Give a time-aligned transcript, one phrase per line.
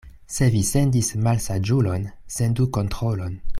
[0.35, 2.09] Se vi sendis malsaĝulon,
[2.39, 3.39] sendu kontrolon.